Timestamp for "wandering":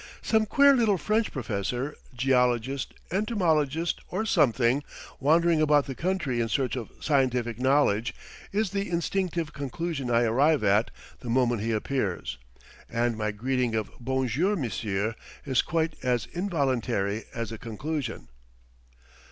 5.19-5.61